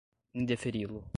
indeferi-lo 0.37 1.03